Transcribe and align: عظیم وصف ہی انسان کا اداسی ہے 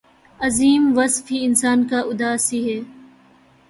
عظیم 0.39 0.91
وصف 0.95 1.31
ہی 1.31 1.43
انسان 1.45 1.87
کا 1.87 1.99
اداسی 2.05 2.59
ہے 2.67 2.79